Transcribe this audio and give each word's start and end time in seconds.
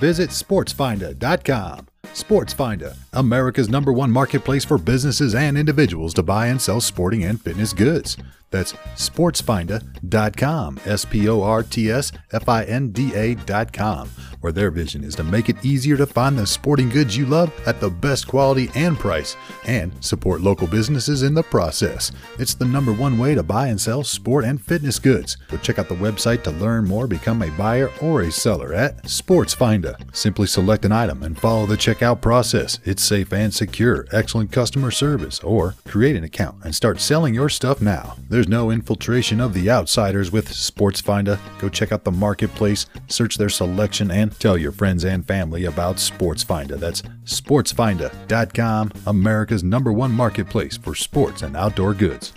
Visit 0.00 0.30
SportsFinda.com. 0.30 1.86
SportsFinda, 2.04 2.96
America's 3.12 3.68
number 3.68 3.92
one 3.92 4.10
marketplace 4.10 4.64
for 4.64 4.78
businesses 4.78 5.34
and 5.34 5.58
individuals 5.58 6.14
to 6.14 6.22
buy 6.22 6.46
and 6.46 6.60
sell 6.60 6.80
sporting 6.80 7.22
and 7.24 7.38
fitness 7.38 7.74
goods. 7.74 8.16
That's 8.50 8.72
SportsFinda.com, 8.96 10.80
S 10.84 11.04
P 11.04 11.28
O 11.28 11.42
R 11.42 11.62
T 11.62 11.90
S 11.90 12.10
F 12.32 12.48
I 12.48 12.64
N 12.64 12.90
D 12.90 13.14
A.com, 13.14 14.08
where 14.40 14.52
their 14.52 14.70
vision 14.70 15.04
is 15.04 15.14
to 15.16 15.24
make 15.24 15.48
it 15.48 15.64
easier 15.64 15.96
to 15.96 16.06
find 16.06 16.36
the 16.36 16.46
sporting 16.46 16.88
goods 16.88 17.16
you 17.16 17.26
love 17.26 17.52
at 17.66 17.80
the 17.80 17.90
best 17.90 18.26
quality 18.26 18.68
and 18.74 18.98
price, 18.98 19.36
and 19.66 19.92
support 20.04 20.40
local 20.40 20.66
businesses 20.66 21.22
in 21.22 21.34
the 21.34 21.42
process. 21.44 22.10
It's 22.38 22.54
the 22.54 22.64
number 22.64 22.92
one 22.92 23.18
way 23.18 23.36
to 23.36 23.42
buy 23.42 23.68
and 23.68 23.80
sell 23.80 24.02
sport 24.02 24.44
and 24.44 24.60
fitness 24.60 24.98
goods. 24.98 25.36
So 25.48 25.56
check 25.58 25.78
out 25.78 25.88
the 25.88 25.94
website 25.94 26.42
to 26.44 26.50
learn 26.50 26.86
more, 26.86 27.06
become 27.06 27.42
a 27.42 27.50
buyer 27.52 27.90
or 28.00 28.22
a 28.22 28.32
seller 28.32 28.74
at 28.74 29.04
SportsFinda. 29.04 30.14
Simply 30.14 30.46
select 30.48 30.84
an 30.84 30.92
item 30.92 31.22
and 31.22 31.38
follow 31.38 31.66
the 31.66 31.76
checkout 31.76 32.20
process. 32.20 32.80
It's 32.84 33.02
safe 33.02 33.32
and 33.32 33.54
secure, 33.54 34.06
excellent 34.12 34.50
customer 34.50 34.90
service, 34.90 35.38
or 35.40 35.76
create 35.86 36.16
an 36.16 36.24
account 36.24 36.64
and 36.64 36.74
start 36.74 37.00
selling 37.00 37.34
your 37.34 37.48
stuff 37.48 37.80
now. 37.80 38.16
There's 38.28 38.39
no 38.48 38.70
infiltration 38.70 39.40
of 39.40 39.54
the 39.54 39.70
outsiders 39.70 40.30
with 40.30 40.48
SportsFinda. 40.48 41.38
Go 41.58 41.68
check 41.68 41.92
out 41.92 42.04
the 42.04 42.10
marketplace, 42.10 42.86
search 43.08 43.36
their 43.36 43.48
selection, 43.48 44.10
and 44.10 44.38
tell 44.38 44.56
your 44.56 44.72
friends 44.72 45.04
and 45.04 45.26
family 45.26 45.64
about 45.64 45.96
SportsFinda. 45.96 46.78
That's 46.78 47.02
SportsFinda.com, 47.24 48.92
America's 49.06 49.64
number 49.64 49.92
one 49.92 50.12
marketplace 50.12 50.76
for 50.76 50.94
sports 50.94 51.42
and 51.42 51.56
outdoor 51.56 51.94
goods. 51.94 52.32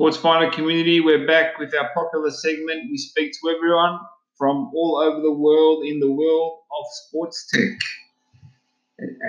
Sports 0.00 0.16
Finda 0.16 0.50
community, 0.50 1.00
we're 1.00 1.26
back 1.26 1.58
with 1.58 1.74
our 1.74 1.90
popular 1.92 2.30
segment. 2.30 2.90
We 2.90 2.96
speak 2.96 3.32
to 3.32 3.54
everyone 3.54 3.98
from 4.38 4.70
all 4.74 4.96
over 4.96 5.20
the 5.20 5.30
world 5.30 5.84
in 5.84 6.00
the 6.00 6.10
world 6.10 6.60
of 6.70 6.86
sports 7.06 7.46
tech. 7.52 7.78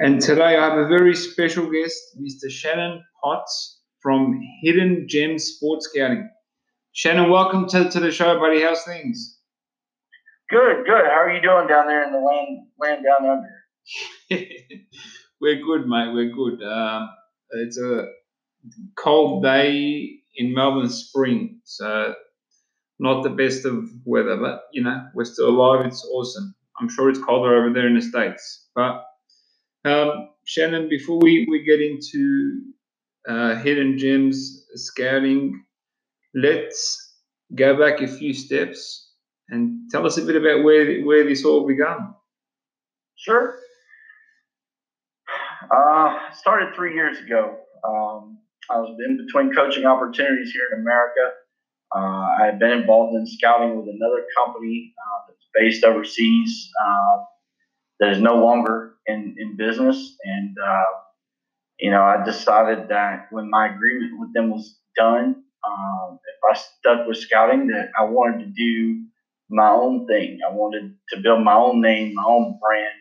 And 0.02 0.22
today 0.22 0.58
I 0.58 0.69
have 0.69 0.77
a 0.77 0.88
very 0.88 1.16
special 1.16 1.69
guest, 1.72 2.17
Mr. 2.22 2.50
Shannon 2.50 3.03
Potts 3.23 3.80
from 4.02 4.41
Hidden 4.61 5.05
Gems 5.08 5.45
Sports 5.45 5.89
Scouting. 5.89 6.30
Shannon, 6.91 7.30
welcome 7.30 7.69
to, 7.69 7.89
to 7.89 7.99
the 8.02 8.11
show, 8.11 8.38
buddy. 8.38 8.61
How's 8.61 8.83
things? 8.83 9.38
Good, 10.49 10.86
good. 10.86 11.05
How 11.05 11.22
are 11.22 11.31
you 11.31 11.42
doing 11.42 11.67
down 11.67 11.88
there 11.88 12.03
in 12.03 12.11
the 12.11 12.19
land, 12.19 12.67
land 12.80 13.05
down 13.05 13.30
under? 13.30 14.45
we're 15.42 15.64
good, 15.64 15.88
mate. 15.88 16.14
We're 16.14 16.33
good. 16.33 16.61
Um, 16.61 17.09
it's 17.52 17.80
a 17.80 18.08
cold 18.97 19.44
day 19.44 20.19
in 20.36 20.53
Melbourne 20.53 20.89
spring, 20.89 21.61
so 21.64 22.14
not 22.99 23.23
the 23.23 23.30
best 23.30 23.66
of 23.66 23.89
weather, 24.03 24.36
but 24.36 24.64
you 24.73 24.83
know 24.83 25.08
we're 25.14 25.23
still 25.23 25.49
alive. 25.49 25.86
It's 25.86 26.05
awesome. 26.11 26.53
I'm 26.80 26.89
sure 26.89 27.09
it's 27.09 27.19
colder 27.19 27.55
over 27.55 27.73
there 27.73 27.88
in 27.88 27.95
the 27.95 28.02
states. 28.02 28.67
But 28.75 29.05
um, 29.85 30.29
Shannon, 30.45 30.89
before 30.89 31.19
we 31.19 31.47
we 31.49 31.64
get 31.64 31.81
into 31.81 32.61
uh, 33.27 33.55
hidden 33.55 33.97
gems 33.97 34.65
scouting, 34.75 35.64
let's 36.33 37.15
go 37.55 37.77
back 37.77 38.02
a 38.02 38.08
few 38.08 38.33
steps 38.33 39.11
and 39.49 39.89
tell 39.91 40.05
us 40.05 40.17
a 40.17 40.23
bit 40.23 40.36
about 40.36 40.64
where 40.64 41.02
where 41.03 41.23
this 41.23 41.45
all 41.45 41.67
began. 41.67 42.14
Sure. 43.15 43.55
Uh, 45.70 46.17
started 46.33 46.75
three 46.75 46.95
years 46.95 47.20
ago. 47.20 47.58
Um, 47.87 48.39
I 48.70 48.77
was 48.77 48.95
in 49.05 49.25
between 49.25 49.53
coaching 49.53 49.86
opportunities 49.86 50.52
here 50.52 50.67
in 50.73 50.81
America. 50.81 51.31
Uh, 51.95 52.27
I 52.39 52.45
had 52.45 52.59
been 52.59 52.71
involved 52.71 53.15
in 53.15 53.25
scouting 53.27 53.75
with 53.77 53.87
another 53.87 54.25
company 54.37 54.93
uh, 54.97 55.27
that's 55.27 55.47
based 55.53 55.83
overseas 55.83 56.70
uh, 56.83 57.17
that 58.02 58.10
is 58.10 58.20
no 58.20 58.36
longer 58.36 58.95
in, 59.06 59.36
in 59.38 59.56
business. 59.56 60.17
And, 60.26 60.58
uh, 60.58 60.84
you 61.80 61.92
know, 61.92 62.02
I 62.02 62.23
decided 62.26 62.89
that 62.89 63.28
when 63.30 63.50
my 63.50 63.67
agreement 63.67 64.20
with 64.20 64.34
them 64.34 64.50
was 64.50 64.80
done, 64.98 65.44
um, 65.66 66.20
if 66.26 66.52
I 66.52 66.60
stuck 66.60 67.08
with 67.08 67.17
scouting, 67.17 67.67
that 67.67 67.89
I 67.98 68.04
wanted 68.06 68.39
to 68.39 68.52
do 68.52 69.06
my 69.50 69.70
own 69.70 70.08
thing. 70.08 70.39
I 70.48 70.52
wanted 70.52 70.95
to 71.12 71.22
build 71.22 71.44
my 71.44 71.54
own 71.54 71.80
name, 71.80 72.16
my 72.16 72.23
own 72.26 72.60
brand. 72.60 72.95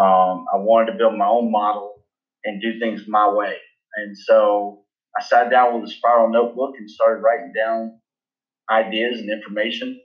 Um, 0.00 0.44
I 0.54 0.58
wanted 0.58 0.92
to 0.92 0.98
build 0.98 1.18
my 1.18 1.26
own 1.26 1.50
model 1.50 2.04
and 2.44 2.62
do 2.62 2.78
things 2.78 3.02
my 3.08 3.28
way. 3.28 3.56
And 3.96 4.16
so 4.16 4.84
I 5.18 5.22
sat 5.24 5.50
down 5.50 5.74
with 5.74 5.90
a 5.90 5.92
spiral 5.92 6.30
notebook 6.30 6.74
and 6.78 6.88
started 6.88 7.20
writing 7.22 7.52
down 7.56 7.98
ideas 8.70 9.18
and 9.18 9.30
information. 9.30 10.00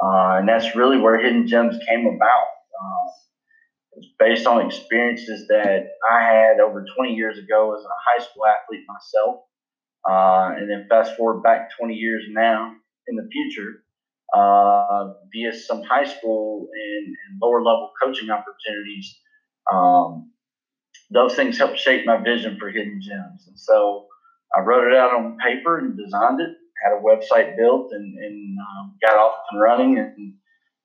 Uh, 0.00 0.36
and 0.38 0.48
that's 0.48 0.76
really 0.76 0.98
where 0.98 1.18
Hidden 1.18 1.48
Gems 1.48 1.76
came 1.88 2.06
about. 2.06 2.46
Uh, 2.80 3.08
it's 3.94 4.08
based 4.18 4.46
on 4.46 4.64
experiences 4.64 5.46
that 5.48 5.88
I 6.10 6.22
had 6.22 6.60
over 6.60 6.84
20 6.96 7.14
years 7.14 7.38
ago 7.38 7.76
as 7.76 7.84
a 7.84 7.88
high 8.06 8.24
school 8.24 8.44
athlete 8.46 8.84
myself. 8.88 9.42
Uh, 10.08 10.56
and 10.56 10.68
then 10.68 10.86
fast 10.88 11.16
forward 11.16 11.42
back 11.42 11.70
20 11.78 11.94
years 11.94 12.24
now 12.28 12.72
in 13.06 13.16
the 13.16 13.28
future, 13.30 13.84
uh, 14.34 15.12
via 15.32 15.52
some 15.52 15.82
high 15.82 16.04
school 16.04 16.68
and, 16.72 17.06
and, 17.06 17.38
lower 17.40 17.62
level 17.62 17.92
coaching 18.02 18.30
opportunities. 18.30 19.16
Um, 19.72 20.32
those 21.10 21.36
things 21.36 21.58
helped 21.58 21.78
shape 21.78 22.04
my 22.04 22.16
vision 22.16 22.58
for 22.58 22.68
Hidden 22.68 23.00
Gems. 23.00 23.46
And 23.46 23.58
so 23.58 24.06
I 24.56 24.60
wrote 24.60 24.88
it 24.88 24.96
out 24.96 25.14
on 25.14 25.36
paper 25.38 25.78
and 25.78 25.96
designed 25.96 26.40
it, 26.40 26.50
had 26.82 26.98
a 26.98 27.02
website 27.02 27.56
built, 27.56 27.92
and, 27.92 28.18
and 28.18 28.58
um, 28.58 28.96
got 29.06 29.16
off 29.16 29.36
and 29.52 29.60
running, 29.60 29.98
and 29.98 30.16
the 30.16 30.34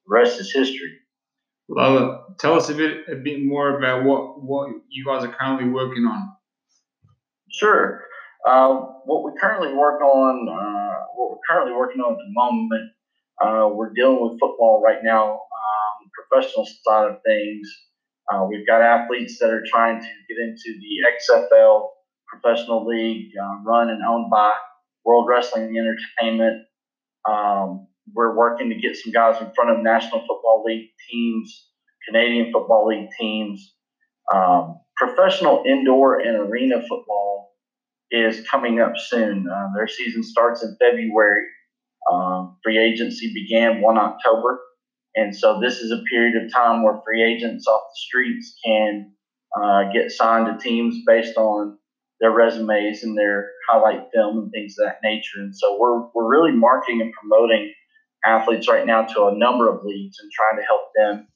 rest 0.07 0.39
is 0.39 0.51
history. 0.53 0.91
It. 1.69 2.37
Tell 2.39 2.55
us 2.55 2.69
a 2.69 2.73
bit 2.73 3.05
a 3.11 3.15
bit 3.15 3.43
more 3.43 3.77
about 3.77 4.03
what 4.03 4.41
what 4.41 4.69
you 4.89 5.05
guys 5.05 5.23
are 5.23 5.33
currently 5.33 5.69
working 5.69 6.05
on. 6.05 6.33
Sure. 7.51 8.03
Uh, 8.47 8.75
what 9.05 9.23
we 9.25 9.37
currently 9.39 9.73
work 9.73 10.01
on, 10.01 10.47
uh, 10.47 11.05
what 11.15 11.31
we're 11.31 11.37
currently 11.49 11.73
working 11.73 11.99
on 11.99 12.13
at 12.13 12.17
the 12.17 12.31
moment, 12.31 12.91
uh, 13.43 13.67
we're 13.73 13.91
dealing 13.93 14.21
with 14.21 14.39
football 14.39 14.81
right 14.83 14.99
now, 15.03 15.33
um, 15.33 16.09
professional 16.29 16.65
side 16.85 17.11
of 17.11 17.17
things. 17.25 17.69
Uh, 18.31 18.45
we've 18.47 18.65
got 18.65 18.81
athletes 18.81 19.37
that 19.39 19.49
are 19.49 19.63
trying 19.69 19.99
to 19.99 20.07
get 20.07 20.37
into 20.39 20.79
the 20.79 21.03
XFL 21.17 21.89
professional 22.27 22.85
league, 22.85 23.31
uh, 23.41 23.63
run 23.65 23.89
and 23.89 24.01
owned 24.03 24.29
by 24.29 24.53
World 25.03 25.27
Wrestling 25.29 25.75
Entertainment. 25.77 26.65
Um, 27.27 27.87
we're 28.13 28.35
working 28.35 28.69
to 28.69 28.75
get 28.75 28.95
some 28.95 29.11
guys 29.11 29.41
in 29.41 29.51
front 29.55 29.71
of 29.71 29.83
National 29.83 30.19
Football 30.19 30.63
League 30.65 30.89
teams, 31.09 31.67
Canadian 32.07 32.51
Football 32.51 32.87
League 32.87 33.09
teams. 33.19 33.75
Um, 34.33 34.79
professional 34.95 35.63
indoor 35.65 36.19
and 36.19 36.35
arena 36.37 36.81
football 36.81 37.53
is 38.11 38.45
coming 38.47 38.79
up 38.79 38.93
soon. 38.97 39.47
Uh, 39.49 39.67
their 39.75 39.87
season 39.87 40.23
starts 40.23 40.63
in 40.63 40.75
February. 40.79 41.45
Um, 42.11 42.57
free 42.63 42.77
agency 42.77 43.33
began 43.33 43.81
1 43.81 43.97
October. 43.97 44.59
And 45.15 45.35
so 45.35 45.59
this 45.59 45.79
is 45.79 45.91
a 45.91 46.03
period 46.09 46.41
of 46.41 46.53
time 46.53 46.83
where 46.83 47.01
free 47.05 47.23
agents 47.23 47.67
off 47.67 47.81
the 47.81 47.99
streets 48.07 48.55
can 48.63 49.11
uh, 49.59 49.91
get 49.91 50.11
signed 50.11 50.45
to 50.47 50.63
teams 50.63 50.95
based 51.05 51.37
on 51.37 51.77
their 52.19 52.31
resumes 52.31 53.03
and 53.03 53.17
their 53.17 53.49
highlight 53.69 54.07
film 54.13 54.37
and 54.37 54.51
things 54.51 54.75
of 54.79 54.87
that 54.87 54.99
nature. 55.03 55.39
And 55.39 55.55
so 55.55 55.77
we're, 55.79 56.07
we're 56.13 56.29
really 56.29 56.51
marketing 56.51 57.01
and 57.01 57.13
promoting 57.13 57.73
athletes 58.27 58.67
right 58.67 58.85
now 58.85 59.03
to 59.03 59.27
a 59.27 59.35
number 59.35 59.71
of 59.71 59.83
leagues 59.83 60.17
and 60.19 60.29
trying 60.31 60.57
to 60.57 60.65
help 60.67 60.81
them. 60.95 61.27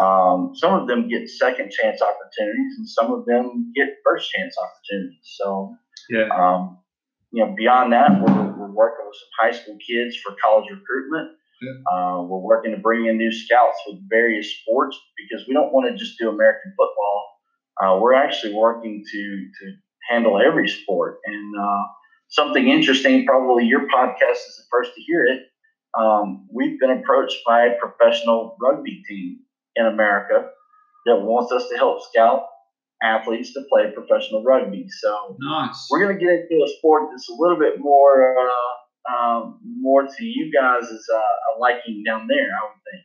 Um, 0.00 0.52
some 0.54 0.72
of 0.80 0.88
them 0.88 1.08
get 1.08 1.28
second 1.28 1.70
chance 1.70 2.00
opportunities 2.00 2.78
and 2.78 2.88
some 2.88 3.12
of 3.12 3.26
them 3.26 3.72
get 3.74 3.88
first 4.04 4.30
chance 4.30 4.54
opportunities. 4.56 5.20
So, 5.22 5.74
yeah. 6.08 6.28
um, 6.28 6.78
you 7.32 7.44
know, 7.44 7.54
beyond 7.56 7.92
that, 7.92 8.10
we're, 8.10 8.52
we're 8.56 8.72
working 8.72 9.04
with 9.06 9.16
some 9.16 9.28
high 9.38 9.52
school 9.52 9.76
kids 9.86 10.16
for 10.16 10.34
college 10.42 10.70
recruitment. 10.70 11.36
Yeah. 11.60 11.92
Uh, 11.92 12.22
we're 12.22 12.38
working 12.38 12.70
to 12.70 12.78
bring 12.78 13.06
in 13.06 13.18
new 13.18 13.30
scouts 13.30 13.78
with 13.86 13.98
various 14.08 14.50
sports 14.60 14.98
because 15.18 15.46
we 15.46 15.52
don't 15.52 15.72
want 15.72 15.90
to 15.90 15.96
just 15.96 16.18
do 16.18 16.30
American 16.30 16.72
football. 16.72 17.26
Uh, 17.82 17.98
we're 18.00 18.14
actually 18.14 18.54
working 18.54 19.04
to 19.04 19.20
to 19.60 19.72
handle 20.08 20.40
every 20.40 20.68
sport. 20.68 21.18
And 21.26 21.54
uh, 21.60 21.84
something 22.28 22.68
interesting, 22.68 23.26
probably 23.26 23.64
your 23.64 23.86
podcast 23.88 24.40
is 24.48 24.56
the 24.56 24.64
first 24.70 24.94
to 24.94 25.02
hear 25.02 25.24
it. 25.26 25.42
Um, 25.98 26.46
we've 26.52 26.78
been 26.78 26.90
approached 26.90 27.38
by 27.46 27.66
a 27.66 27.78
professional 27.78 28.56
rugby 28.60 29.02
team 29.08 29.40
in 29.76 29.86
America 29.86 30.48
that 31.06 31.16
wants 31.16 31.52
us 31.52 31.68
to 31.68 31.76
help 31.76 32.02
scout 32.02 32.42
athletes 33.02 33.52
to 33.54 33.62
play 33.70 33.90
professional 33.94 34.42
rugby. 34.44 34.86
So 35.00 35.36
Nice. 35.40 35.88
we're 35.90 36.04
going 36.04 36.18
to 36.18 36.24
get 36.24 36.32
into 36.32 36.64
a 36.64 36.68
sport 36.78 37.08
that's 37.10 37.28
a 37.28 37.34
little 37.34 37.58
bit 37.58 37.78
more 37.78 38.36
uh, 38.38 39.12
um, 39.12 39.60
more 39.80 40.02
to 40.02 40.24
you 40.24 40.52
guys' 40.52 40.84
uh, 40.90 41.16
a 41.16 41.58
liking 41.58 42.02
down 42.04 42.26
there. 42.28 42.48
I 42.48 42.64
would 42.68 42.82
think. 42.90 43.04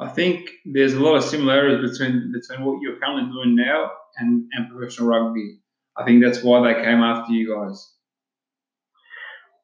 I 0.00 0.08
think 0.08 0.50
there's 0.64 0.94
a 0.94 1.00
lot 1.00 1.16
of 1.16 1.24
similarities 1.24 1.90
between 1.90 2.32
between 2.32 2.64
what 2.64 2.80
you're 2.80 2.98
currently 2.98 3.30
doing 3.30 3.56
now 3.56 3.90
and, 4.16 4.44
and 4.52 4.70
professional 4.70 5.08
rugby. 5.08 5.58
I 5.96 6.04
think 6.04 6.22
that's 6.22 6.42
why 6.42 6.60
they 6.62 6.82
came 6.82 7.00
after 7.00 7.32
you 7.32 7.54
guys. 7.54 7.94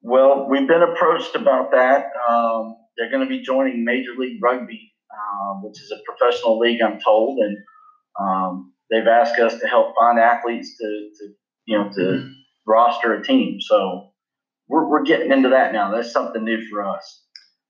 Well, 0.07 0.47
we've 0.51 0.69
been 0.69 0.83
approached 0.83 1.35
about 1.35 1.71
that. 1.71 2.11
Um, 2.29 2.77
they're 2.95 3.11
going 3.11 3.27
to 3.27 3.29
be 3.29 3.41
joining 3.41 3.87
Major 3.87 4.11
League 4.19 4.39
Rugby, 4.43 4.93
uh, 5.11 5.55
which 5.63 5.81
is 5.81 5.91
a 5.91 5.97
professional 6.05 6.59
league, 6.59 6.83
I'm 6.83 7.01
told, 7.03 7.39
and 7.39 7.57
um, 8.21 8.75
they've 8.91 9.07
asked 9.07 9.39
us 9.41 9.59
to 9.61 9.67
help 9.67 9.95
find 9.99 10.19
athletes 10.19 10.77
to, 10.77 10.85
to 10.85 11.29
you 11.65 11.79
know, 11.79 11.91
to 11.95 12.31
roster 12.67 13.15
a 13.15 13.25
team. 13.25 13.63
So 13.63 14.11
we're, 14.69 14.87
we're 14.87 15.05
getting 15.05 15.33
into 15.33 15.49
that 15.49 15.73
now. 15.73 15.91
That's 15.91 16.13
something 16.13 16.45
new 16.45 16.69
for 16.69 16.85
us. 16.87 17.23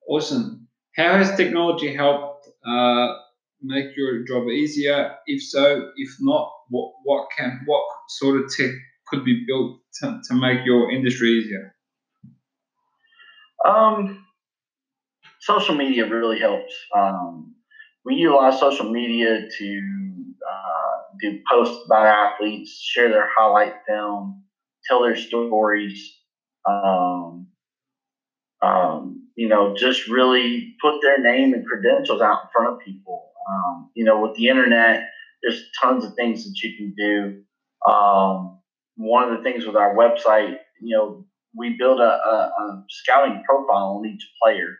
Awesome. 0.08 0.66
How 0.96 1.16
has 1.16 1.36
technology 1.36 1.94
helped 1.94 2.48
uh, 2.66 3.14
make 3.62 3.96
your 3.96 4.24
job 4.24 4.48
easier? 4.48 5.14
If 5.26 5.40
so, 5.40 5.88
if 5.96 6.10
not, 6.20 6.50
what 6.68 6.92
what 7.04 7.28
can 7.36 7.62
what 7.66 7.84
sort 8.08 8.40
of 8.40 8.50
tech 8.56 8.70
could 9.06 9.24
be 9.24 9.44
built 9.46 9.78
to, 10.00 10.20
to 10.28 10.34
make 10.34 10.66
your 10.66 10.90
industry 10.90 11.30
easier? 11.30 11.74
Um, 13.64 14.18
social 15.40 15.74
media 15.74 16.06
really 16.08 16.38
helps. 16.38 16.74
Um, 16.94 17.54
we 18.04 18.14
utilize 18.16 18.58
social 18.58 18.90
media 18.90 19.40
to 19.58 20.24
uh, 20.50 20.96
do 21.20 21.38
posts 21.50 21.82
about 21.86 22.06
athletes, 22.06 22.80
share 22.82 23.08
their 23.10 23.28
highlight 23.36 23.72
film, 23.86 24.42
tell 24.86 25.02
their 25.02 25.16
stories. 25.16 26.18
Um, 26.68 27.46
um, 28.62 29.28
you 29.36 29.48
know, 29.48 29.74
just 29.76 30.08
really 30.08 30.74
put 30.82 31.00
their 31.02 31.20
name 31.20 31.52
and 31.52 31.66
credentials 31.66 32.20
out 32.20 32.38
in 32.44 32.48
front 32.52 32.68
of 32.74 32.80
people. 32.80 33.30
Um, 33.48 33.90
you 33.94 34.04
know, 34.04 34.20
with 34.20 34.34
the 34.34 34.48
internet, 34.48 35.02
there's 35.42 35.62
tons 35.82 36.04
of 36.04 36.14
things 36.14 36.44
that 36.44 36.54
you 36.62 36.74
can 36.76 36.94
do. 36.96 37.90
Um, 37.90 38.58
one 38.96 39.24
of 39.24 39.36
the 39.36 39.42
things 39.42 39.66
with 39.66 39.76
our 39.76 39.94
website, 39.94 40.56
you 40.80 40.96
know, 40.96 41.24
we 41.56 41.76
build 41.78 42.00
a, 42.00 42.02
a, 42.02 42.52
a 42.58 42.84
scouting 42.88 43.42
profile 43.46 43.98
on 43.98 44.06
each 44.06 44.26
player. 44.42 44.76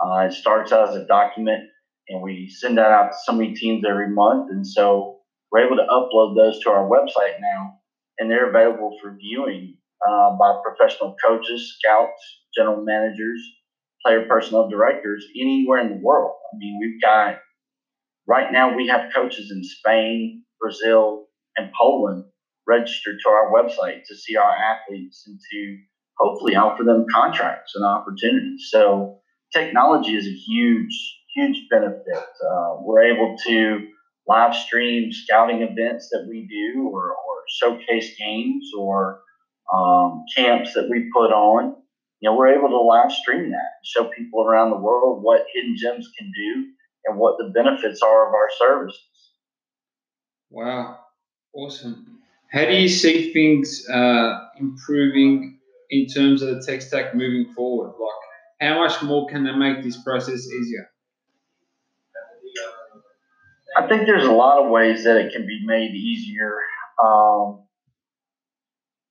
Uh, 0.00 0.26
it 0.26 0.32
starts 0.32 0.72
out 0.72 0.88
as 0.88 0.96
a 0.96 1.06
document, 1.06 1.60
and 2.08 2.22
we 2.22 2.48
send 2.48 2.78
that 2.78 2.90
out 2.90 3.10
to 3.12 3.16
so 3.24 3.32
many 3.32 3.54
teams 3.54 3.84
every 3.88 4.08
month. 4.08 4.50
And 4.50 4.66
so 4.66 5.18
we're 5.50 5.66
able 5.66 5.76
to 5.76 5.86
upload 5.90 6.36
those 6.36 6.60
to 6.62 6.70
our 6.70 6.88
website 6.88 7.40
now, 7.40 7.78
and 8.18 8.30
they're 8.30 8.50
available 8.50 8.96
for 9.00 9.16
viewing 9.16 9.76
uh, 10.06 10.36
by 10.38 10.60
professional 10.64 11.14
coaches, 11.24 11.76
scouts, 11.78 12.40
general 12.56 12.84
managers, 12.84 13.40
player 14.04 14.26
personnel 14.26 14.68
directors 14.68 15.24
anywhere 15.38 15.78
in 15.78 15.88
the 15.88 16.00
world. 16.02 16.34
I 16.52 16.56
mean, 16.58 16.78
we've 16.80 17.00
got 17.00 17.36
right 18.26 18.52
now 18.52 18.76
we 18.76 18.88
have 18.88 19.12
coaches 19.14 19.50
in 19.50 19.62
Spain, 19.62 20.44
Brazil, 20.60 21.26
and 21.56 21.70
Poland 21.78 22.24
registered 22.66 23.16
to 23.22 23.30
our 23.30 23.52
website 23.52 24.04
to 24.06 24.16
see 24.16 24.36
our 24.36 24.50
athletes 24.50 25.24
and 25.26 25.38
to 25.38 25.78
hopefully 26.18 26.56
offer 26.56 26.84
them 26.84 27.06
contracts 27.12 27.72
and 27.74 27.84
opportunities. 27.84 28.68
So 28.70 29.18
technology 29.52 30.16
is 30.16 30.26
a 30.26 30.30
huge, 30.30 31.20
huge 31.34 31.66
benefit. 31.70 32.16
Uh, 32.16 32.76
we're 32.80 33.02
able 33.04 33.36
to 33.46 33.88
live 34.28 34.54
stream 34.54 35.12
scouting 35.12 35.62
events 35.62 36.08
that 36.12 36.26
we 36.28 36.46
do 36.46 36.88
or, 36.88 37.10
or 37.10 37.42
showcase 37.48 38.14
games 38.18 38.70
or 38.78 39.20
um, 39.72 40.24
camps 40.36 40.74
that 40.74 40.88
we 40.90 41.10
put 41.14 41.32
on. 41.32 41.76
You 42.20 42.30
know, 42.30 42.36
we're 42.36 42.56
able 42.56 42.68
to 42.68 42.80
live 42.80 43.10
stream 43.10 43.50
that, 43.50 43.56
and 43.56 43.84
show 43.84 44.04
people 44.04 44.44
around 44.44 44.70
the 44.70 44.76
world 44.76 45.22
what 45.22 45.46
Hidden 45.52 45.76
Gems 45.76 46.08
can 46.16 46.30
do 46.30 46.66
and 47.06 47.18
what 47.18 47.36
the 47.38 47.50
benefits 47.52 48.00
are 48.00 48.28
of 48.28 48.34
our 48.34 48.48
services. 48.58 49.00
Wow, 50.50 50.98
awesome. 51.52 52.20
How 52.52 52.66
do 52.66 52.74
you 52.74 52.88
see 52.88 53.32
things 53.32 53.88
uh, 53.88 54.38
improving 54.60 55.58
in 55.92 56.06
terms 56.06 56.42
of 56.42 56.48
the 56.48 56.62
tech 56.66 56.82
stack 56.82 57.14
moving 57.14 57.52
forward? 57.54 57.92
Like, 58.00 58.68
how 58.68 58.80
much 58.80 59.00
more 59.02 59.28
can 59.28 59.44
they 59.44 59.52
make 59.52 59.82
this 59.82 60.02
process 60.02 60.48
easier? 60.48 60.88
I 63.76 63.88
think 63.88 64.06
there's 64.06 64.26
a 64.26 64.32
lot 64.32 64.62
of 64.62 64.70
ways 64.70 65.04
that 65.04 65.16
it 65.16 65.32
can 65.32 65.46
be 65.46 65.60
made 65.64 65.92
easier. 65.92 66.58
Um, 67.02 67.64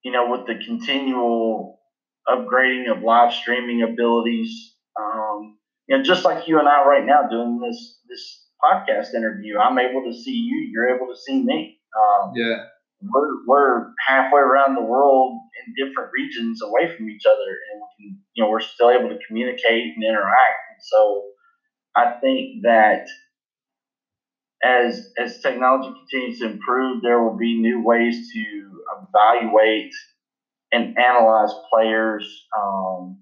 you 0.04 0.12
know, 0.12 0.30
with 0.30 0.48
the 0.48 0.63
continual 0.66 1.80
upgrading 2.28 2.92
of 2.92 3.04
live 3.04 3.34
streaming 3.34 3.84
abilities. 3.84 4.75
Um, 5.00 5.57
you 5.88 5.98
know, 5.98 6.04
just 6.04 6.25
like 6.25 6.48
you 6.48 6.60
and 6.60 6.68
I 6.68 6.86
right 6.86 7.06
now 7.06 7.27
doing 7.30 7.60
this 7.60 8.00
this 8.07 8.45
podcast 8.63 9.13
interview, 9.16 9.57
I'm 9.57 9.77
able 9.77 10.04
to 10.04 10.13
see 10.13 10.36
you. 10.36 10.69
You're 10.72 10.95
able 10.95 11.07
to 11.07 11.19
see 11.19 11.44
me. 11.44 11.80
Um, 11.98 12.31
Yeah, 12.36 12.66
we're 13.03 13.45
we're 13.48 13.88
halfway 14.07 14.42
around 14.42 14.75
the 14.75 14.81
world 14.81 15.39
in 15.65 15.74
different 15.86 16.12
regions 16.13 16.62
away 16.62 16.95
from 16.95 17.09
each 17.09 17.25
other, 17.25 17.50
and 17.71 17.81
we 17.81 17.88
can, 17.98 18.19
you 18.36 18.44
know 18.44 18.50
we're 18.50 18.59
still 18.59 18.89
able 18.89 19.09
to 19.09 19.18
communicate 19.27 19.94
and 19.95 20.03
interact. 20.03 20.59
And 20.74 20.81
so, 20.81 21.24
I 21.95 22.19
think 22.21 22.63
that 22.63 23.07
as 24.63 25.12
as 25.18 25.42
technology 25.42 25.92
continues 26.00 26.39
to 26.39 26.51
improve, 26.51 27.01
there 27.01 27.21
will 27.24 27.38
be 27.38 27.59
new 27.59 27.81
ways 27.83 28.31
to 28.33 28.83
evaluate 29.07 29.94
and 30.71 30.98
analyze 30.98 31.53
players. 31.74 32.48
Um, 32.57 33.18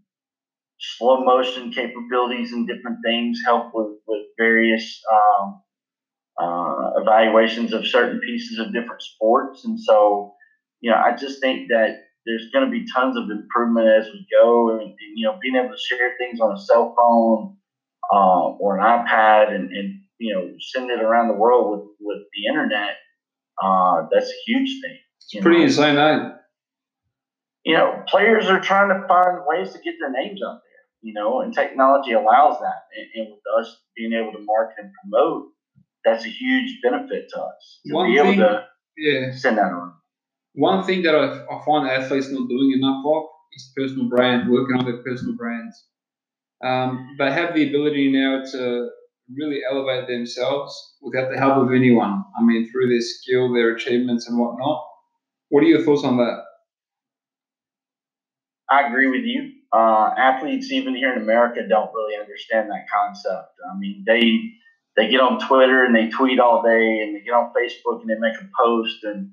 slow 0.79 1.23
motion 1.23 1.71
capabilities 1.71 2.53
and 2.53 2.67
different 2.67 2.97
things 3.05 3.39
help 3.45 3.71
with 3.73 3.97
with 4.07 4.25
various 4.37 5.01
um, 5.11 5.61
uh, 6.39 6.91
evaluations 6.97 7.73
of 7.73 7.85
certain 7.85 8.19
pieces 8.21 8.59
of 8.59 8.73
different 8.73 9.01
sports. 9.01 9.65
And 9.65 9.79
so, 9.79 10.33
you 10.79 10.89
know, 10.89 10.97
I 10.97 11.15
just 11.15 11.41
think 11.41 11.67
that 11.69 11.97
there's 12.25 12.49
going 12.53 12.65
to 12.65 12.71
be 12.71 12.85
tons 12.93 13.17
of 13.17 13.29
improvement 13.29 13.87
as 13.87 14.05
we 14.05 14.25
go. 14.31 14.71
And, 14.71 14.81
and, 14.81 15.11
you 15.15 15.25
know, 15.25 15.37
being 15.41 15.55
able 15.55 15.69
to 15.69 15.77
share 15.89 16.13
things 16.17 16.39
on 16.39 16.53
a 16.53 16.59
cell 16.59 16.95
phone 16.97 17.57
uh, 18.13 18.51
or 18.57 18.77
an 18.77 18.83
iPad 18.83 19.53
and, 19.53 19.69
and, 19.71 20.01
you 20.17 20.33
know, 20.33 20.49
send 20.73 20.89
it 20.89 21.01
around 21.01 21.27
the 21.27 21.33
world 21.33 21.71
with, 21.71 21.87
with 21.99 22.23
the 22.33 22.47
internet, 22.47 22.95
uh, 23.61 24.07
that's 24.11 24.29
a 24.29 24.39
huge 24.45 24.81
thing. 24.81 24.97
it's 25.17 25.43
pretty 25.43 25.63
insane, 25.63 25.97
eh? 25.97 26.29
You 27.65 27.73
know, 27.73 28.03
players 28.07 28.45
are 28.45 28.61
trying 28.61 28.89
to 28.89 29.07
find 29.07 29.39
ways 29.45 29.73
to 29.73 29.79
get 29.79 29.95
their 29.99 30.11
names 30.11 30.39
out 30.41 30.61
there, 30.63 30.83
you 31.01 31.13
know, 31.13 31.41
and 31.41 31.53
technology 31.53 32.13
allows 32.13 32.59
that. 32.59 32.83
And, 32.95 33.07
and 33.15 33.33
with 33.33 33.41
us 33.59 33.81
being 33.95 34.13
able 34.13 34.31
to 34.31 34.43
market 34.45 34.75
and 34.83 34.91
promote, 35.03 35.49
that's 36.05 36.25
a 36.25 36.29
huge 36.29 36.79
benefit 36.81 37.29
to 37.33 37.41
us 37.41 37.79
to 37.87 37.93
One 37.93 38.11
be 38.11 38.17
able 38.17 38.29
thing- 38.31 38.39
to 38.39 38.65
Yeah. 38.97 39.31
send 39.31 39.57
that 39.57 39.71
on. 39.71 39.93
One 40.53 40.83
thing 40.83 41.03
that 41.03 41.15
I, 41.15 41.25
I 41.53 41.65
find 41.65 41.87
athletes 41.87 42.29
not 42.31 42.49
doing 42.49 42.71
enough 42.73 43.05
of 43.05 43.23
is 43.53 43.71
personal 43.75 44.09
brand, 44.09 44.49
working 44.49 44.77
on 44.77 44.85
their 44.85 44.97
personal 45.03 45.35
brands. 45.35 45.75
Um, 46.63 47.15
they 47.17 47.31
have 47.31 47.53
the 47.55 47.69
ability 47.69 48.11
now 48.11 48.43
to 48.51 48.89
really 49.33 49.61
elevate 49.69 50.07
themselves 50.07 50.73
without 51.01 51.29
the 51.31 51.37
help 51.37 51.57
of 51.57 51.71
anyone. 51.71 52.23
I 52.37 52.43
mean, 52.43 52.69
through 52.69 52.89
their 52.89 53.01
skill, 53.01 53.53
their 53.53 53.75
achievements, 53.75 54.27
and 54.27 54.37
whatnot. 54.37 54.83
What 55.49 55.63
are 55.63 55.67
your 55.67 55.83
thoughts 55.83 56.03
on 56.03 56.17
that? 56.17 56.43
I 58.69 58.87
agree 58.87 59.07
with 59.07 59.23
you. 59.23 59.51
Uh, 59.71 60.13
athletes, 60.17 60.71
even 60.71 60.95
here 60.95 61.13
in 61.13 61.21
America, 61.21 61.61
don't 61.67 61.93
really 61.93 62.15
understand 62.19 62.69
that 62.69 62.85
concept. 62.93 63.53
I 63.71 63.77
mean, 63.77 64.03
they 64.05 64.39
they 64.99 65.07
get 65.09 65.21
on 65.21 65.39
Twitter 65.39 65.85
and 65.85 65.95
they 65.95 66.09
tweet 66.09 66.39
all 66.39 66.61
day, 66.61 66.99
and 66.99 67.15
they 67.15 67.21
get 67.21 67.33
on 67.33 67.47
Facebook 67.57 68.01
and 68.01 68.09
they 68.09 68.19
make 68.19 68.35
a 68.39 68.45
post, 68.61 68.97
and 69.03 69.29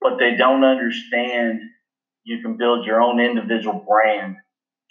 but 0.00 0.18
they 0.18 0.36
don't 0.36 0.64
understand 0.64 1.60
you 2.24 2.40
can 2.40 2.56
build 2.56 2.86
your 2.86 3.02
own 3.02 3.20
individual 3.20 3.84
brand 3.88 4.36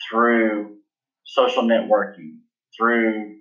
through 0.10 0.75
social 1.24 1.64
networking, 1.64 2.40
through 2.78 3.38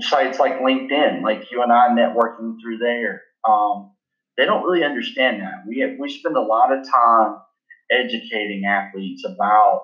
sites 0.00 0.38
like 0.38 0.58
LinkedIn, 0.60 1.22
like 1.22 1.44
you 1.52 1.62
and 1.62 1.72
I 1.72 1.88
networking 1.90 2.54
through 2.62 2.78
there. 2.78 3.20
Um, 3.48 3.90
they 4.38 4.46
don't 4.46 4.64
really 4.64 4.84
understand 4.84 5.42
that. 5.42 5.64
We 5.68 5.96
we 6.00 6.08
spend 6.08 6.36
a 6.36 6.42
lot 6.42 6.72
of 6.72 6.80
time 6.90 7.36
educating 7.90 8.64
athletes 8.66 9.24
about 9.26 9.82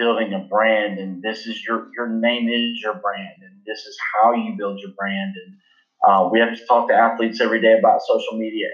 building 0.00 0.32
a 0.34 0.40
brand 0.50 0.98
and 0.98 1.22
this 1.22 1.46
is 1.46 1.62
your 1.68 1.84
your 1.96 2.08
name 2.08 2.48
is 2.48 2.80
your 2.82 2.94
brand 2.94 3.38
and 3.42 3.54
this 3.66 3.80
is 3.86 3.96
how 4.14 4.32
you 4.32 4.56
build 4.58 4.80
your 4.80 4.92
brand 4.98 5.34
and 5.44 5.54
uh, 6.08 6.28
we 6.32 6.40
have 6.40 6.54
to 6.56 6.62
talk 6.66 6.88
to 6.88 6.94
athletes 6.94 7.40
every 7.42 7.60
day 7.60 7.78
about 7.78 8.00
social 8.02 8.38
media 8.38 8.66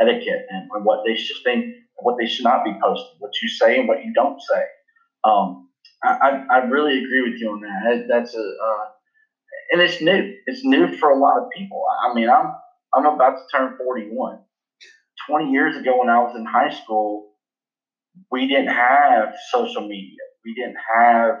etiquette 0.00 0.44
and 0.50 0.66
what 0.84 1.00
they 1.06 1.14
should 1.14 1.36
think 1.44 1.64
what 2.02 2.16
they 2.18 2.26
should 2.26 2.44
not 2.44 2.64
be 2.64 2.72
posting, 2.82 3.16
what 3.18 3.30
you 3.42 3.48
say 3.48 3.78
and 3.78 3.88
what 3.88 4.02
you 4.04 4.12
don't 4.14 4.36
say. 4.50 4.62
Um, 5.24 5.68
I, 6.04 6.44
I, 6.50 6.56
I 6.56 6.58
really 6.66 6.98
agree 6.98 7.22
with 7.22 7.40
you 7.40 7.50
on 7.52 7.60
that. 7.60 8.06
That's 8.08 8.34
a 8.34 8.40
uh, 8.40 8.84
and 9.72 9.80
it's 9.82 10.00
new. 10.02 10.34
It's 10.46 10.64
new 10.64 10.92
for 10.98 11.10
a 11.10 11.18
lot 11.18 11.38
of 11.38 11.44
people. 11.56 11.82
I 12.04 12.14
mean, 12.14 12.28
I'm 12.28 12.50
I'm 12.94 13.06
about 13.06 13.34
to 13.36 13.56
turn 13.56 13.74
41. 13.78 14.38
20 15.28 15.50
years 15.52 15.76
ago, 15.76 15.98
when 16.00 16.08
I 16.08 16.18
was 16.18 16.34
in 16.36 16.44
high 16.44 16.70
school, 16.70 17.31
we 18.30 18.48
didn't 18.48 18.74
have 18.74 19.34
social 19.50 19.86
media. 19.86 20.18
We 20.44 20.54
didn't 20.54 20.76
have 20.96 21.40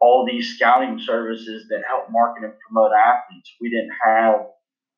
all 0.00 0.26
these 0.26 0.54
scouting 0.56 1.00
services 1.00 1.66
that 1.70 1.82
help 1.88 2.06
market 2.10 2.44
and 2.44 2.52
promote 2.66 2.92
athletes. 2.92 3.54
We 3.60 3.70
didn't 3.70 3.92
have 4.04 4.46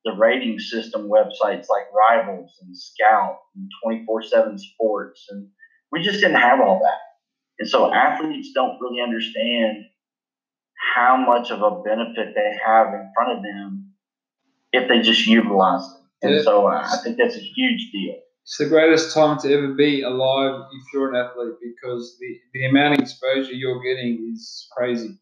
the 0.05 0.13
rating 0.13 0.59
system 0.59 1.09
websites 1.09 1.67
like 1.69 1.87
Rivals 1.95 2.53
and 2.63 2.77
Scout 2.77 3.39
and 3.55 3.69
24 3.85 4.23
7 4.23 4.59
Sports. 4.59 5.27
And 5.31 5.49
we 5.93 6.03
just 6.03 6.21
didn't 6.21 6.41
have 6.41 6.61
all 6.61 6.81
that. 6.83 6.99
And 7.59 7.69
so 7.69 7.93
athletes 7.93 8.51
don't 8.55 8.81
really 8.81 9.01
understand 9.03 9.85
how 10.95 11.17
much 11.17 11.51
of 11.51 11.63
a 11.63 11.83
benefit 11.83 12.35
they 12.35 12.57
have 12.65 12.89
in 12.89 13.11
front 13.15 13.37
of 13.37 13.43
them 13.43 13.93
if 14.73 14.89
they 14.89 15.01
just 15.01 15.27
utilize 15.27 15.83
it. 15.83 16.27
And 16.27 16.45
so 16.45 16.67
uh, 16.67 16.89
I 16.93 16.97
think 17.03 17.17
that's 17.19 17.37
a 17.37 17.41
huge 17.41 17.91
deal. 17.93 18.17
It's 18.49 18.57
the 18.57 18.65
greatest 18.65 19.13
time 19.13 19.39
to 19.41 19.53
ever 19.53 19.75
be 19.75 20.01
alive 20.01 20.63
if 20.73 20.83
you're 20.95 21.15
an 21.15 21.17
athlete 21.17 21.57
because 21.61 22.17
the, 22.19 22.41
the 22.55 22.65
amount 22.65 22.95
of 22.95 23.01
exposure 23.01 23.53
you're 23.53 23.83
getting 23.83 24.33
is 24.33 24.67
crazy. 24.75 25.19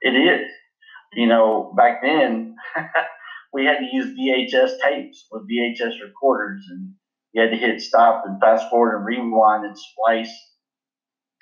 It 0.00 0.10
is. 0.10 0.48
You 1.14 1.26
know, 1.26 1.74
back 1.76 2.02
then, 2.02 2.54
we 3.52 3.64
had 3.64 3.78
to 3.78 3.88
use 3.92 4.16
VHS 4.16 4.74
tapes 4.80 5.26
with 5.32 5.42
VHS 5.50 6.00
recorders, 6.04 6.64
and 6.70 6.92
you 7.32 7.42
had 7.42 7.50
to 7.50 7.56
hit 7.56 7.80
stop 7.80 8.22
and 8.24 8.40
fast 8.40 8.70
forward 8.70 8.98
and 8.98 9.04
rewind 9.04 9.64
and 9.64 9.76
splice 9.76 10.32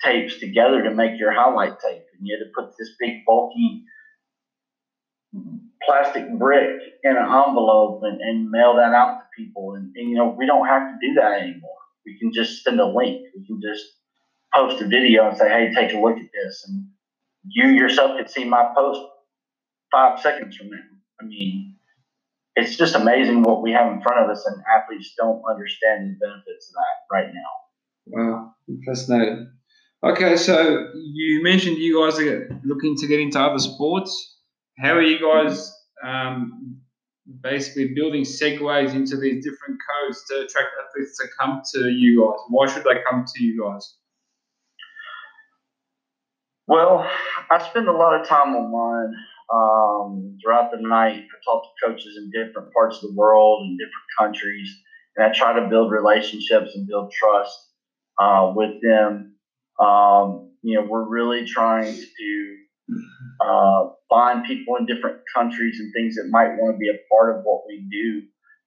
tapes 0.03 0.39
together 0.39 0.81
to 0.81 0.89
make 0.89 1.19
your 1.19 1.31
highlight 1.31 1.79
tape. 1.79 2.01
And 2.17 2.21
you 2.23 2.35
had 2.35 2.45
to 2.45 2.51
put 2.57 2.75
this 2.79 2.89
big, 2.99 3.25
bulky 3.27 3.83
plastic 5.89 6.37
brick 6.37 6.69
in 7.03 7.11
an 7.11 7.23
envelope 7.23 8.01
and, 8.03 8.21
and 8.21 8.49
mail 8.49 8.75
that 8.75 8.93
out 8.93 9.19
to 9.19 9.23
people. 9.35 9.73
And, 9.73 9.91
and, 9.95 10.09
you 10.09 10.15
know, 10.15 10.35
we 10.37 10.45
don't 10.45 10.67
have 10.67 10.83
to 10.89 10.97
do 11.01 11.15
that 11.15 11.41
anymore. 11.41 11.77
We 12.05 12.17
can 12.19 12.31
just 12.31 12.63
send 12.63 12.79
a 12.79 12.85
link. 12.85 13.25
We 13.35 13.45
can 13.45 13.59
just 13.61 13.85
post 14.53 14.81
a 14.81 14.87
video 14.87 15.27
and 15.27 15.37
say, 15.37 15.49
hey, 15.49 15.71
take 15.73 15.95
a 15.95 15.99
look 15.99 16.17
at 16.17 16.29
this. 16.33 16.65
And 16.67 16.87
you 17.43 17.69
yourself 17.69 18.17
could 18.17 18.29
see 18.29 18.45
my 18.45 18.71
post 18.75 19.01
five 19.91 20.19
seconds 20.19 20.55
from 20.55 20.69
now. 20.69 20.77
I 21.21 21.25
mean, 21.25 21.75
it's 22.55 22.75
just 22.75 22.95
amazing 22.95 23.41
what 23.41 23.61
we 23.63 23.71
have 23.71 23.91
in 23.91 24.01
front 24.01 24.23
of 24.23 24.29
us, 24.29 24.45
and 24.45 24.61
athletes 24.75 25.13
don't 25.17 25.41
understand 25.49 26.09
the 26.09 26.25
benefits 26.25 26.69
of 26.69 26.75
that 26.75 27.15
right 27.15 27.27
now. 27.33 27.51
Wow, 28.07 28.55
fascinating. 28.85 29.51
Okay, 30.03 30.35
so 30.37 30.87
you 30.95 31.41
mentioned 31.43 31.77
you 31.77 32.03
guys 32.03 32.19
are 32.19 32.49
looking 32.63 32.95
to 32.97 33.07
get 33.07 33.19
into 33.19 33.39
other 33.39 33.59
sports 33.59 34.39
how 34.79 34.93
are 34.93 35.01
you 35.01 35.19
guys 35.19 35.75
um, 36.03 36.79
basically 37.41 37.93
building 37.93 38.23
segues 38.23 38.93
into 38.93 39.17
these 39.17 39.43
different 39.43 39.79
codes 39.87 40.23
to 40.29 40.41
attract 40.41 40.69
athletes 40.83 41.17
to 41.17 41.27
come 41.39 41.61
to 41.73 41.89
you 41.89 42.21
guys? 42.21 42.39
Why 42.49 42.67
should 42.67 42.83
they 42.83 43.01
come 43.09 43.25
to 43.25 43.43
you 43.43 43.63
guys? 43.63 43.95
Well, 46.67 47.09
I 47.49 47.67
spend 47.67 47.87
a 47.87 47.91
lot 47.91 48.19
of 48.19 48.27
time 48.27 48.55
online 48.55 49.13
um, 49.51 50.37
throughout 50.41 50.69
the 50.71 50.77
night. 50.79 51.23
I 51.23 51.37
talk 51.43 51.63
to 51.63 51.87
coaches 51.87 52.15
in 52.17 52.29
different 52.29 52.71
parts 52.73 52.97
of 52.97 53.09
the 53.09 53.15
world 53.15 53.63
and 53.63 53.79
different 53.79 54.05
countries, 54.19 54.69
and 55.15 55.25
I 55.25 55.33
try 55.33 55.59
to 55.59 55.67
build 55.67 55.91
relationships 55.91 56.75
and 56.75 56.87
build 56.87 57.11
trust 57.11 57.57
uh, 58.19 58.53
with 58.55 58.81
them. 58.83 59.35
Um, 59.79 60.51
you 60.61 60.75
know, 60.75 60.85
we're 60.87 61.07
really 61.07 61.45
trying 61.45 61.95
to 61.95 62.57
uh, 63.41 63.89
find 64.09 64.43
people 64.43 64.75
in 64.75 64.85
different 64.85 65.19
countries 65.33 65.79
and 65.79 65.93
things 65.93 66.15
that 66.15 66.29
might 66.29 66.55
want 66.57 66.75
to 66.75 66.77
be 66.77 66.89
a 66.89 66.99
part 67.11 67.35
of 67.35 67.43
what 67.43 67.63
we 67.67 67.87
do 67.91 68.23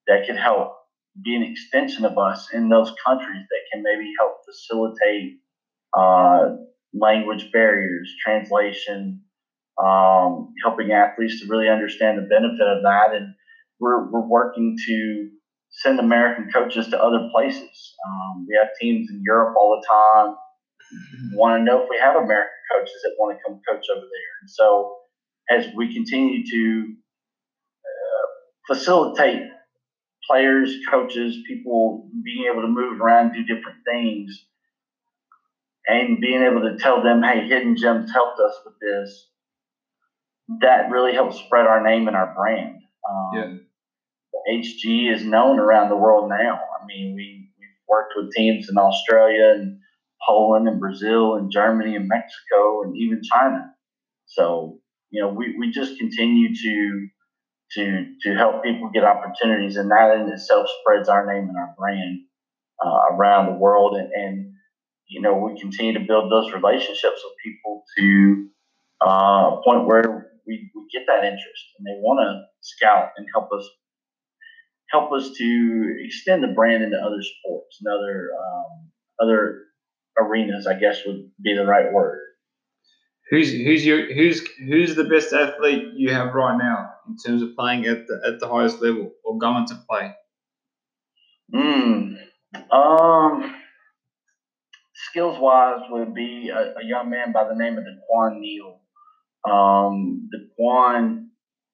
that 0.06 0.26
could 0.26 0.36
help 0.36 0.76
be 1.24 1.34
an 1.34 1.42
extension 1.42 2.04
of 2.04 2.16
us 2.16 2.48
in 2.52 2.68
those 2.68 2.92
countries 3.04 3.44
that 3.50 3.60
can 3.72 3.82
maybe 3.82 4.10
help 4.18 4.36
facilitate 4.46 5.40
uh, 5.96 6.56
language 6.94 7.50
barriers, 7.52 8.10
translation, 8.24 9.22
um, 9.82 10.54
helping 10.62 10.92
athletes 10.92 11.40
to 11.40 11.48
really 11.48 11.68
understand 11.68 12.18
the 12.18 12.22
benefit 12.22 12.66
of 12.66 12.82
that. 12.82 13.14
And 13.14 13.34
we're, 13.78 14.10
we're 14.10 14.26
working 14.26 14.76
to 14.86 15.28
send 15.70 15.98
American 15.98 16.50
coaches 16.52 16.88
to 16.88 17.02
other 17.02 17.28
places. 17.34 17.94
Um, 18.06 18.46
we 18.48 18.56
have 18.58 18.68
teams 18.80 19.10
in 19.10 19.22
Europe 19.24 19.54
all 19.56 19.80
the 19.80 19.86
time 19.86 20.36
want 21.32 21.58
to 21.58 21.64
know 21.64 21.82
if 21.82 21.88
we 21.88 21.98
have 21.98 22.16
American 22.16 22.60
coaches 22.72 22.94
that 23.02 23.12
want 23.18 23.36
to 23.36 23.42
come 23.44 23.60
coach 23.68 23.86
over 23.90 24.00
there. 24.04 24.32
And 24.40 24.50
so, 24.50 24.96
as 25.50 25.66
we 25.76 25.92
continue 25.92 26.44
to 26.46 26.94
uh, 27.84 28.74
facilitate 28.74 29.42
players, 30.28 30.74
coaches, 30.90 31.36
people 31.46 32.08
being 32.24 32.46
able 32.50 32.62
to 32.62 32.68
move 32.68 33.00
around, 33.00 33.32
do 33.32 33.42
different 33.42 33.78
things, 33.84 34.46
and 35.86 36.20
being 36.20 36.42
able 36.42 36.60
to 36.62 36.76
tell 36.78 37.02
them, 37.02 37.22
hey, 37.22 37.48
Hidden 37.48 37.76
Gems 37.76 38.12
helped 38.12 38.38
us 38.40 38.54
with 38.64 38.74
this, 38.80 39.28
that 40.60 40.90
really 40.90 41.12
helps 41.12 41.38
spread 41.38 41.66
our 41.66 41.82
name 41.82 42.08
and 42.08 42.16
our 42.16 42.34
brand. 42.34 42.76
Um, 43.08 43.30
yeah. 43.34 44.60
HG 44.60 45.14
is 45.14 45.24
known 45.24 45.58
around 45.58 45.88
the 45.88 45.96
world 45.96 46.28
now. 46.28 46.54
I 46.80 46.86
mean, 46.86 47.14
we, 47.14 47.50
we've 47.58 47.68
worked 47.88 48.14
with 48.16 48.32
teams 48.32 48.68
in 48.68 48.76
Australia 48.76 49.54
and 49.56 49.78
Poland 50.26 50.68
and 50.68 50.80
Brazil 50.80 51.36
and 51.36 51.50
Germany 51.50 51.96
and 51.96 52.08
Mexico 52.08 52.82
and 52.82 52.96
even 52.96 53.22
China. 53.22 53.74
So, 54.26 54.80
you 55.12 55.22
know, 55.22 55.28
we, 55.28 55.56
we 55.58 55.70
just 55.70 55.98
continue 55.98 56.54
to 56.54 57.08
to 57.74 58.06
to 58.22 58.34
help 58.34 58.64
people 58.64 58.90
get 58.92 59.04
opportunities, 59.04 59.76
and 59.76 59.90
that 59.90 60.16
in 60.16 60.28
itself 60.32 60.66
spreads 60.80 61.08
our 61.08 61.26
name 61.26 61.48
and 61.48 61.56
our 61.58 61.74
brand 61.78 62.20
uh, 62.84 63.14
around 63.14 63.46
the 63.46 63.58
world. 63.58 63.96
And, 63.96 64.10
and 64.12 64.52
you 65.08 65.20
know, 65.20 65.36
we 65.36 65.60
continue 65.60 65.94
to 65.94 66.04
build 66.06 66.32
those 66.32 66.52
relationships 66.52 67.22
with 67.24 67.34
people 67.44 67.84
to 67.98 68.48
uh, 69.06 69.56
a 69.58 69.62
point 69.64 69.86
where 69.86 70.32
we, 70.46 70.70
we 70.74 70.86
get 70.92 71.06
that 71.06 71.24
interest 71.24 71.64
and 71.78 71.86
they 71.86 72.00
want 72.00 72.20
to 72.20 72.44
scout 72.60 73.10
and 73.16 73.26
help 73.34 73.50
us 73.52 73.68
help 74.90 75.12
us 75.12 75.30
to 75.36 75.96
extend 76.04 76.42
the 76.42 76.48
brand 76.48 76.82
into 76.82 76.96
other 76.96 77.22
sports 77.22 77.78
and 77.80 77.92
other 77.92 78.30
um, 78.38 78.90
other 79.20 79.64
arenas, 80.18 80.66
I 80.66 80.74
guess 80.74 81.00
would 81.06 81.30
be 81.42 81.56
the 81.56 81.66
right 81.66 81.92
word. 81.92 82.20
Who's 83.32 83.50
who's 83.50 83.86
your 83.86 84.12
who's 84.12 84.46
who's 84.58 84.94
the 84.94 85.04
best 85.04 85.32
athlete 85.32 85.94
you 85.96 86.12
have 86.12 86.34
right 86.34 86.58
now 86.58 86.90
in 87.08 87.16
terms 87.16 87.40
of 87.40 87.56
playing 87.56 87.86
at 87.86 88.06
the 88.06 88.20
at 88.26 88.40
the 88.40 88.46
highest 88.46 88.82
level 88.82 89.10
or 89.24 89.38
going 89.38 89.66
to 89.68 89.74
play? 89.88 90.14
Hmm. 91.50 92.16
Um. 92.70 93.54
Skills 94.94 95.38
wise 95.40 95.80
would 95.88 96.14
be 96.14 96.50
a, 96.50 96.74
a, 96.78 96.84
young 96.84 97.08
man 97.08 97.32
by 97.32 97.48
the 97.48 97.54
name 97.54 97.78
of 97.78 97.84
Daquan 97.84 98.38
Neal. 98.38 98.80
Um, 99.50 100.28
Daquan 100.32 101.28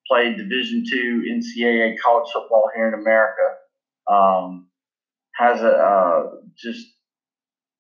played 0.07 0.37
Division 0.37 0.85
two 0.89 1.25
NCAA 1.29 1.97
college 1.99 2.31
football 2.33 2.71
here 2.75 2.87
in 2.87 2.95
America. 2.95 3.43
Um, 4.09 4.69
has 5.35 5.61
a 5.61 5.71
uh, 5.71 6.23
just 6.57 6.87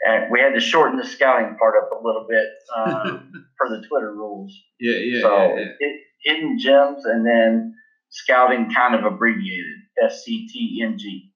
And 0.05 0.31
we 0.31 0.41
had 0.41 0.53
to 0.53 0.59
shorten 0.59 0.97
the 0.97 1.05
scouting 1.05 1.55
part 1.57 1.75
up 1.81 1.89
a 1.91 2.03
little 2.03 2.27
bit 2.29 2.47
for 3.57 3.69
the 3.69 3.85
Twitter 3.87 4.13
rules. 4.13 4.53
Yeah, 4.79 4.97
yeah, 4.97 5.21
so 5.21 5.37
yeah, 5.37 5.55
yeah. 5.55 5.65
It, 5.79 6.01
Hidden 6.25 6.57
Gems 6.59 7.05
and 7.05 7.25
then 7.25 7.75
scouting 8.09 8.71
kind 8.73 8.95
of 8.95 9.05
abbreviated 9.05 9.77
S 10.03 10.23
C 10.23 10.47
T 10.47 10.81
N 10.83 10.97
G. 10.97 11.31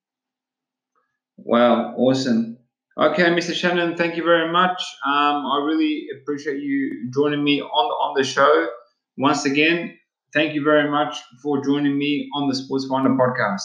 Wow, 1.38 1.94
awesome. 1.98 2.58
Okay, 3.00 3.26
Mr. 3.26 3.54
Shannon, 3.54 3.96
thank 3.96 4.18
you 4.18 4.24
very 4.24 4.52
much. 4.52 4.84
Um, 5.06 5.46
I 5.46 5.62
really 5.64 6.08
appreciate 6.20 6.62
you 6.62 7.12
joining 7.14 7.44
me 7.44 7.62
on 7.62 7.68
on 7.68 8.16
the 8.18 8.24
show. 8.24 8.68
Once 9.18 9.46
again, 9.46 9.98
thank 10.34 10.56
you 10.56 10.64
very 10.64 10.90
much 10.90 11.18
for 11.44 11.64
joining 11.64 11.98
me 11.98 12.28
on 12.34 12.48
the 12.50 12.56
Sports 12.56 12.88
Finda 12.90 13.16
podcast. 13.16 13.62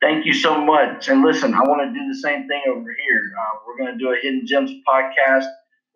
Thank 0.00 0.24
you 0.24 0.32
so 0.32 0.64
much. 0.64 1.08
And 1.08 1.22
listen, 1.22 1.52
I 1.54 1.60
want 1.60 1.82
to 1.82 1.92
do 1.92 2.08
the 2.08 2.18
same 2.18 2.48
thing 2.48 2.62
over 2.68 2.80
here. 2.80 3.32
Uh, 3.38 3.58
we're 3.66 3.76
going 3.76 3.92
to 3.92 3.98
do 3.98 4.10
a 4.12 4.16
Hidden 4.20 4.46
Gems 4.46 4.70
podcast. 4.88 5.46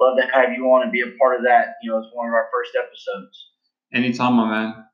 Love 0.01 0.19
to 0.19 0.27
have 0.33 0.53
you 0.53 0.65
on 0.67 0.83
and 0.83 0.93
be 0.93 1.01
a 1.01 1.19
part 1.19 1.37
of 1.39 1.45
that. 1.45 1.75
You 1.83 1.91
know, 1.91 1.99
it's 1.99 2.09
one 2.13 2.29
of 2.29 2.35
our 2.35 2.49
first 2.53 2.73
episodes. 2.77 3.47
Anytime, 3.95 4.35
my 4.35 4.51
man. 4.51 4.85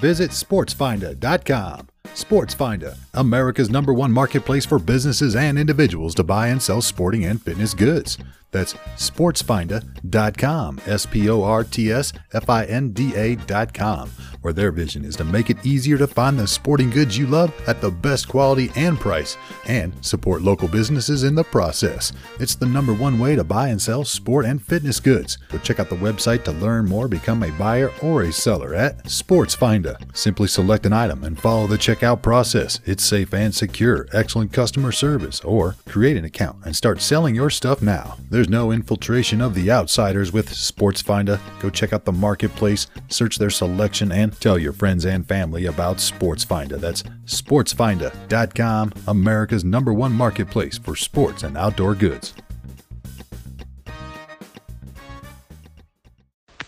Visit 0.00 0.30
sportsfinda.com. 0.30 1.88
SportsFinda, 2.14 2.98
America's 3.14 3.70
number 3.70 3.94
one 3.94 4.12
marketplace 4.12 4.66
for 4.66 4.78
businesses 4.78 5.34
and 5.34 5.58
individuals 5.58 6.14
to 6.16 6.24
buy 6.24 6.48
and 6.48 6.60
sell 6.60 6.82
sporting 6.82 7.24
and 7.24 7.40
fitness 7.40 7.72
goods. 7.72 8.18
That's 8.50 8.74
sportsfinda.com, 8.96 10.80
S 10.86 11.06
P 11.06 11.30
O 11.30 11.42
R 11.42 11.64
T 11.64 11.90
S 11.90 12.12
F 12.32 12.50
I 12.50 12.64
N 12.64 12.90
D 12.90 13.14
A.com, 13.16 14.10
where 14.42 14.52
their 14.52 14.70
vision 14.70 15.04
is 15.04 15.16
to 15.16 15.24
make 15.24 15.50
it 15.50 15.64
easier 15.64 15.96
to 15.96 16.06
find 16.06 16.38
the 16.38 16.46
sporting 16.46 16.90
goods 16.90 17.16
you 17.16 17.26
love 17.26 17.52
at 17.66 17.80
the 17.80 17.90
best 17.90 18.28
quality 18.28 18.70
and 18.76 19.00
price, 19.00 19.36
and 19.66 19.92
support 20.04 20.42
local 20.42 20.68
businesses 20.68 21.24
in 21.24 21.34
the 21.34 21.44
process. 21.44 22.12
It's 22.38 22.54
the 22.54 22.66
number 22.66 22.92
one 22.92 23.18
way 23.18 23.36
to 23.36 23.44
buy 23.44 23.68
and 23.68 23.80
sell 23.80 24.04
sport 24.04 24.44
and 24.44 24.62
fitness 24.62 25.00
goods. 25.00 25.38
So 25.50 25.58
check 25.58 25.80
out 25.80 25.88
the 25.88 25.96
website 25.96 26.44
to 26.44 26.52
learn 26.52 26.86
more, 26.86 27.08
become 27.08 27.42
a 27.42 27.50
buyer 27.52 27.90
or 28.02 28.22
a 28.22 28.32
seller 28.32 28.74
at 28.74 29.04
SportsFinda. 29.04 29.96
Simply 30.16 30.48
select 30.48 30.86
an 30.86 30.92
item 30.92 31.24
and 31.24 31.40
follow 31.40 31.66
the 31.66 31.78
checkout 31.78 32.22
process. 32.22 32.80
It's 32.84 33.04
safe 33.04 33.32
and 33.32 33.54
secure, 33.54 34.08
excellent 34.12 34.52
customer 34.52 34.92
service, 34.92 35.40
or 35.40 35.76
create 35.88 36.16
an 36.16 36.24
account 36.24 36.58
and 36.64 36.74
start 36.74 37.00
selling 37.00 37.34
your 37.34 37.50
stuff 37.50 37.82
now. 37.82 38.16
There's 38.30 38.48
no 38.48 38.72
infiltration 38.72 39.40
of 39.40 39.54
the 39.54 39.70
outsiders 39.70 40.32
with 40.32 40.50
SportsFinda. 40.50 41.40
Go 41.60 41.70
check 41.70 41.92
out 41.92 42.04
the 42.04 42.12
marketplace, 42.12 42.86
search 43.08 43.38
their 43.38 43.50
selection, 43.50 44.10
and 44.10 44.31
tell 44.40 44.58
your 44.58 44.72
friends 44.72 45.04
and 45.04 45.26
family 45.26 45.66
about 45.66 45.98
SportsFinda. 45.98 46.78
That's 46.80 47.02
sportsfinda.com, 47.26 48.92
America's 49.06 49.64
number 49.64 49.92
one 49.92 50.12
marketplace 50.12 50.78
for 50.78 50.96
sports 50.96 51.42
and 51.42 51.56
outdoor 51.56 51.94
goods. 51.94 52.34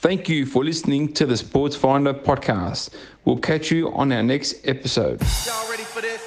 Thank 0.04 0.28
you 0.28 0.44
for 0.44 0.62
listening 0.62 1.12
to 1.14 1.24
the 1.24 1.36
Sports 1.36 1.76
Finda 1.76 2.12
podcast. 2.12 2.90
We'll 3.24 3.38
catch 3.38 3.70
you 3.70 3.90
on 3.94 4.12
our 4.12 4.22
next 4.22 4.56
episode. 4.64 5.22
Y'all 5.46 5.70
ready 5.70 5.84
for 5.84 6.02
this? 6.02 6.23